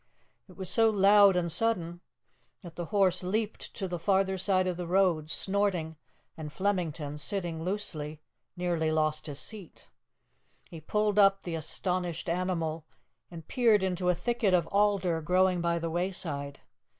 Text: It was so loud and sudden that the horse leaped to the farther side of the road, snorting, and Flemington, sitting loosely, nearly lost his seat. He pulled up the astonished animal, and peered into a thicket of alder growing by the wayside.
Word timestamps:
It 0.49 0.57
was 0.57 0.67
so 0.67 0.89
loud 0.89 1.35
and 1.35 1.51
sudden 1.51 2.01
that 2.63 2.75
the 2.75 2.85
horse 2.85 3.21
leaped 3.21 3.71
to 3.75 3.87
the 3.87 3.99
farther 3.99 4.35
side 4.35 4.65
of 4.65 4.75
the 4.75 4.87
road, 4.87 5.29
snorting, 5.29 5.95
and 6.35 6.51
Flemington, 6.51 7.19
sitting 7.19 7.63
loosely, 7.63 8.19
nearly 8.57 8.89
lost 8.89 9.27
his 9.27 9.37
seat. 9.39 9.89
He 10.67 10.81
pulled 10.81 11.19
up 11.19 11.43
the 11.43 11.53
astonished 11.53 12.29
animal, 12.29 12.83
and 13.29 13.47
peered 13.47 13.83
into 13.83 14.09
a 14.09 14.15
thicket 14.15 14.55
of 14.55 14.65
alder 14.71 15.21
growing 15.21 15.61
by 15.61 15.77
the 15.77 15.91
wayside. 15.91 16.61